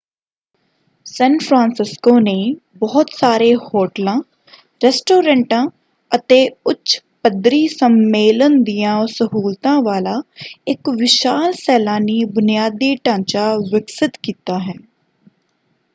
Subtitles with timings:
[1.05, 2.33] ਸੈਨ Francisco ਨੇ
[2.77, 4.15] ਬਹੁਤ ਸਾਰੇ ਹੋਟਲਾਂ
[4.81, 5.63] ਰੈਸਟੋਰੈਂਟਾਂ
[6.11, 6.39] ਅਤੇ
[6.65, 10.21] ਉੱਚ ਪੱਧਰੀ ਸੰਮੇਲਨ ਦੀਆਂ ਸਹੂਲਤਾਂ ਵਾਲਾ
[10.67, 14.73] ਇਕ ਵਿਸ਼ਾਲ ਸੈਲਾਨੀ ਬੁਨਿਆਦੀ ਢਾਂਚਾ ਵਿਕਸਿਤ ਕੀਤਾ ਹੈ।